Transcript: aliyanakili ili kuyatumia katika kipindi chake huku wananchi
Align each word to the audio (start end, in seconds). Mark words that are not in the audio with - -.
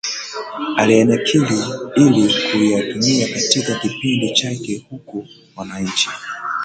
aliyanakili 0.77 1.63
ili 1.95 2.33
kuyatumia 2.51 3.27
katika 3.33 3.75
kipindi 3.79 4.33
chake 4.33 4.85
huku 4.89 5.27
wananchi 5.55 6.09